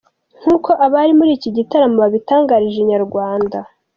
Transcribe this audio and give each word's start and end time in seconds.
Nk’uko 0.41 0.69
abari 0.85 1.11
muri 1.19 1.31
iki 1.37 1.49
gitaramo 1.57 1.97
babitangarije 2.03 2.77
Inyarwanda. 2.81 3.57